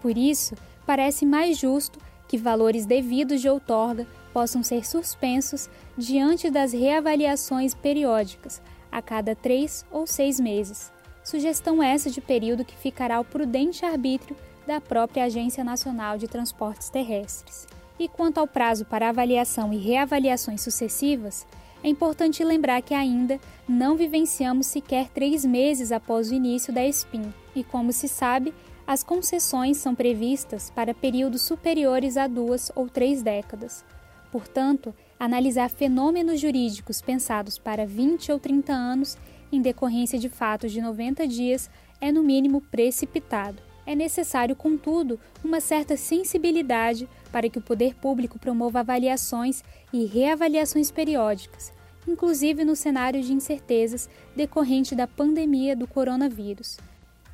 Por 0.00 0.16
isso, 0.16 0.56
parece 0.86 1.24
mais 1.24 1.58
justo 1.58 1.98
que 2.28 2.38
valores 2.38 2.86
devidos 2.86 3.40
de 3.40 3.48
outorga 3.48 4.06
possam 4.32 4.62
ser 4.62 4.86
suspensos 4.86 5.68
diante 5.96 6.50
das 6.50 6.72
reavaliações 6.72 7.74
periódicas, 7.74 8.62
a 8.90 9.02
cada 9.02 9.34
três 9.34 9.84
ou 9.90 10.06
seis 10.06 10.40
meses. 10.40 10.92
Sugestão 11.24 11.82
essa 11.82 12.10
de 12.10 12.20
período 12.20 12.64
que 12.64 12.76
ficará 12.76 13.16
ao 13.16 13.24
prudente 13.24 13.84
arbítrio 13.84 14.36
da 14.66 14.80
própria 14.80 15.24
Agência 15.24 15.62
Nacional 15.62 16.18
de 16.18 16.26
Transportes 16.26 16.88
Terrestres. 16.88 17.66
E 17.98 18.08
quanto 18.08 18.38
ao 18.38 18.46
prazo 18.46 18.84
para 18.84 19.08
avaliação 19.08 19.72
e 19.72 19.76
reavaliações 19.76 20.60
sucessivas, 20.60 21.46
é 21.84 21.88
importante 21.88 22.44
lembrar 22.44 22.80
que 22.80 22.94
ainda 22.94 23.40
não 23.68 23.96
vivenciamos 23.96 24.66
sequer 24.66 25.08
três 25.08 25.44
meses 25.44 25.92
após 25.92 26.30
o 26.30 26.34
início 26.34 26.72
da 26.72 26.86
SPIN, 26.86 27.32
e 27.54 27.64
como 27.64 27.92
se 27.92 28.08
sabe, 28.08 28.54
as 28.86 29.02
concessões 29.02 29.76
são 29.76 29.94
previstas 29.94 30.70
para 30.70 30.92
períodos 30.92 31.42
superiores 31.42 32.16
a 32.16 32.26
duas 32.26 32.70
ou 32.74 32.88
três 32.88 33.22
décadas. 33.22 33.84
Portanto, 34.30 34.94
analisar 35.18 35.68
fenômenos 35.70 36.40
jurídicos 36.40 37.00
pensados 37.00 37.58
para 37.58 37.86
20 37.86 38.32
ou 38.32 38.38
30 38.38 38.72
anos 38.72 39.16
em 39.52 39.60
decorrência 39.60 40.18
de 40.18 40.28
fatos 40.28 40.72
de 40.72 40.80
90 40.80 41.28
dias 41.28 41.70
é, 42.00 42.10
no 42.10 42.22
mínimo, 42.22 42.60
precipitado. 42.60 43.62
É 43.84 43.94
necessário, 43.94 44.56
contudo, 44.56 45.18
uma 45.44 45.60
certa 45.60 45.96
sensibilidade 45.96 47.08
para 47.30 47.48
que 47.48 47.58
o 47.58 47.62
poder 47.62 47.94
público 47.94 48.38
promova 48.38 48.80
avaliações 48.80 49.62
e 49.92 50.06
reavaliações 50.06 50.90
periódicas, 50.90 51.72
inclusive 52.06 52.64
no 52.64 52.74
cenário 52.74 53.22
de 53.22 53.32
incertezas 53.32 54.08
decorrente 54.34 54.94
da 54.94 55.06
pandemia 55.06 55.76
do 55.76 55.86
coronavírus. 55.86 56.78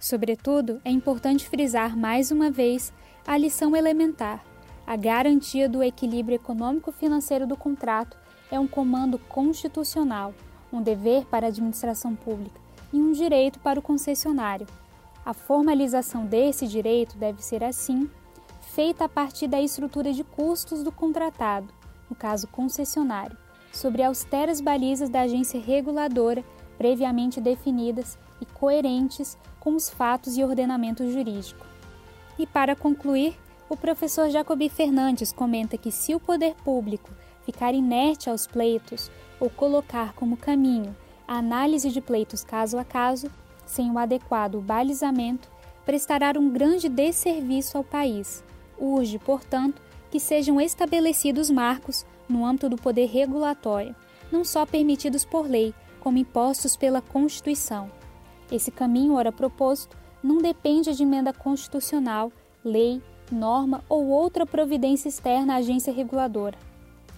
Sobretudo, 0.00 0.80
é 0.84 0.90
importante 0.90 1.48
frisar 1.48 1.96
mais 1.96 2.30
uma 2.30 2.50
vez 2.50 2.92
a 3.26 3.36
lição 3.36 3.76
elementar 3.76 4.42
a 4.88 4.96
garantia 4.96 5.68
do 5.68 5.82
equilíbrio 5.82 6.36
econômico-financeiro 6.36 7.46
do 7.46 7.54
contrato 7.58 8.16
é 8.50 8.58
um 8.58 8.66
comando 8.66 9.18
constitucional, 9.18 10.32
um 10.72 10.80
dever 10.80 11.26
para 11.26 11.44
a 11.44 11.50
administração 11.50 12.16
pública 12.16 12.58
e 12.90 12.96
um 12.96 13.12
direito 13.12 13.58
para 13.58 13.78
o 13.78 13.82
concessionário. 13.82 14.66
A 15.26 15.34
formalização 15.34 16.24
desse 16.24 16.66
direito 16.66 17.18
deve 17.18 17.44
ser, 17.44 17.62
assim, 17.62 18.08
feita 18.62 19.04
a 19.04 19.08
partir 19.10 19.46
da 19.46 19.60
estrutura 19.60 20.10
de 20.10 20.24
custos 20.24 20.82
do 20.82 20.90
contratado, 20.90 21.68
no 22.08 22.16
caso 22.16 22.48
concessionário, 22.48 23.36
sobre 23.70 24.02
austeras 24.02 24.58
balizas 24.58 25.10
da 25.10 25.20
agência 25.20 25.60
reguladora 25.60 26.42
previamente 26.78 27.42
definidas 27.42 28.16
e 28.40 28.46
coerentes 28.46 29.36
com 29.58 29.74
os 29.74 29.88
fatos 29.88 30.36
e 30.36 30.44
ordenamento 30.44 31.10
jurídico. 31.10 31.66
E 32.38 32.46
para 32.46 32.76
concluir, 32.76 33.36
o 33.68 33.76
professor 33.76 34.30
Jacobi 34.30 34.68
Fernandes 34.68 35.32
comenta 35.32 35.76
que 35.76 35.90
se 35.90 36.14
o 36.14 36.20
poder 36.20 36.54
público 36.64 37.10
ficar 37.44 37.74
inerte 37.74 38.30
aos 38.30 38.46
pleitos 38.46 39.10
ou 39.38 39.50
colocar 39.50 40.12
como 40.14 40.36
caminho 40.36 40.96
a 41.26 41.36
análise 41.38 41.90
de 41.90 42.00
pleitos 42.00 42.42
caso 42.42 42.78
a 42.78 42.84
caso, 42.84 43.30
sem 43.66 43.90
o 43.90 43.98
adequado 43.98 44.60
balizamento, 44.60 45.50
prestará 45.84 46.38
um 46.38 46.50
grande 46.50 46.88
desserviço 46.88 47.76
ao 47.76 47.84
país. 47.84 48.42
Urge, 48.78 49.18
portanto, 49.18 49.82
que 50.10 50.18
sejam 50.18 50.60
estabelecidos 50.60 51.50
marcos 51.50 52.06
no 52.28 52.46
âmbito 52.46 52.68
do 52.68 52.76
poder 52.76 53.06
regulatório, 53.06 53.94
não 54.30 54.44
só 54.44 54.64
permitidos 54.64 55.24
por 55.24 55.46
lei, 55.46 55.74
como 56.00 56.18
impostos 56.18 56.76
pela 56.76 57.02
Constituição. 57.02 57.90
Esse 58.50 58.70
caminho, 58.70 59.14
ora 59.14 59.30
proposto, 59.30 59.96
não 60.22 60.38
depende 60.38 60.94
de 60.94 61.02
emenda 61.02 61.32
constitucional, 61.32 62.32
lei, 62.64 63.02
norma 63.30 63.84
ou 63.88 64.08
outra 64.08 64.46
providência 64.46 65.08
externa 65.08 65.54
à 65.54 65.56
agência 65.56 65.92
reguladora. 65.92 66.56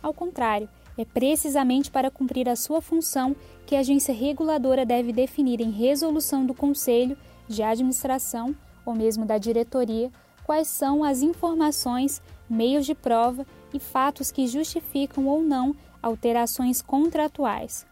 Ao 0.03 0.12
contrário, 0.12 0.69
é 0.99 1.05
precisamente 1.05 1.90
para 1.90 2.11
cumprir 2.11 2.49
a 2.49 2.57
sua 2.57 2.81
função 2.81 3.35
que 3.64 3.77
a 3.77 3.81
agência 3.81 4.12
reguladora 4.12 4.85
deve 4.85 5.12
definir 5.12 5.61
em 5.61 5.71
resolução 5.71 6.45
do 6.45 6.53
Conselho 6.53 7.16
de 7.49 7.62
Administração 7.62 8.55
ou 8.85 8.95
mesmo 8.95 9.25
da 9.25 9.38
diretoria 9.38 10.11
quais 10.45 10.69
são 10.69 11.05
as 11.05 11.23
informações, 11.23 12.21
meios 12.49 12.85
de 12.85 12.95
prova 12.95 13.47
e 13.73 13.79
fatos 13.79 14.33
que 14.33 14.49
justificam 14.49 15.27
ou 15.27 15.43
não 15.43 15.77
alterações 16.03 16.83
contratuais. 16.83 17.87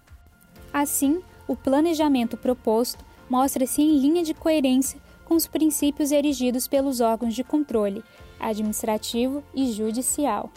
Assim, 0.72 1.22
o 1.46 1.54
planejamento 1.54 2.36
proposto 2.36 3.04
mostra-se 3.28 3.82
em 3.82 3.98
linha 3.98 4.22
de 4.22 4.34
coerência 4.34 5.00
com 5.24 5.34
os 5.34 5.46
princípios 5.46 6.10
erigidos 6.10 6.66
pelos 6.66 7.00
órgãos 7.00 7.34
de 7.34 7.44
controle 7.44 8.02
administrativo 8.40 9.42
e 9.54 9.70
judicial, 9.72 10.50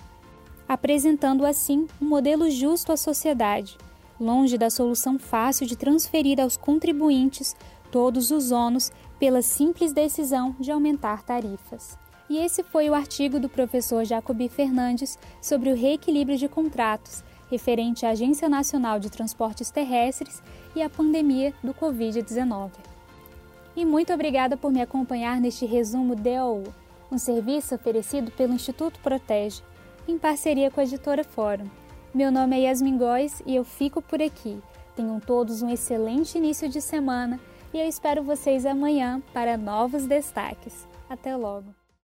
apresentando 0.67 1.45
assim 1.45 1.87
um 2.01 2.05
modelo 2.05 2.49
justo 2.49 2.91
à 2.91 2.97
sociedade, 2.97 3.77
longe 4.19 4.57
da 4.57 4.69
solução 4.69 5.17
fácil 5.19 5.65
de 5.65 5.75
transferir 5.75 6.39
aos 6.39 6.55
contribuintes 6.55 7.55
todos 7.91 8.31
os 8.31 8.51
ônus 8.51 8.91
pela 9.19 9.41
simples 9.41 9.91
decisão 9.91 10.55
de 10.59 10.71
aumentar 10.71 11.23
tarifas. 11.23 11.97
E 12.29 12.37
esse 12.37 12.63
foi 12.63 12.89
o 12.89 12.93
artigo 12.93 13.39
do 13.39 13.49
professor 13.49 14.05
Jacobi 14.05 14.47
Fernandes 14.47 15.19
sobre 15.41 15.69
o 15.69 15.75
reequilíbrio 15.75 16.37
de 16.37 16.47
contratos 16.47 17.23
referente 17.51 18.05
à 18.05 18.09
Agência 18.09 18.49
Nacional 18.49 18.99
de 18.99 19.11
Transportes 19.11 19.69
Terrestres 19.69 20.41
e 20.75 20.81
à 20.81 20.89
pandemia 20.89 21.53
do 21.61 21.73
Covid-19 21.73 22.71
e 23.75 23.85
muito 23.85 24.13
obrigada 24.13 24.57
por 24.57 24.71
me 24.71 24.81
acompanhar 24.81 25.39
neste 25.39 25.65
resumo 25.65 26.15
DOU, 26.15 26.63
um 27.11 27.17
serviço 27.17 27.75
oferecido 27.75 28.31
pelo 28.31 28.53
Instituto 28.53 28.99
Protege, 28.99 29.61
em 30.07 30.17
parceria 30.17 30.71
com 30.71 30.79
a 30.79 30.83
editora 30.83 31.23
Fórum. 31.23 31.69
Meu 32.13 32.31
nome 32.31 32.57
é 32.57 32.63
Yasmin 32.63 32.97
Góes 32.97 33.41
e 33.45 33.55
eu 33.55 33.63
fico 33.63 34.01
por 34.01 34.21
aqui. 34.21 34.61
Tenham 34.95 35.19
todos 35.19 35.61
um 35.61 35.69
excelente 35.69 36.37
início 36.37 36.67
de 36.67 36.81
semana 36.81 37.39
e 37.73 37.79
eu 37.79 37.87
espero 37.87 38.23
vocês 38.23 38.65
amanhã 38.65 39.21
para 39.33 39.57
novos 39.57 40.05
destaques. 40.05 40.85
Até 41.09 41.35
logo! 41.35 41.80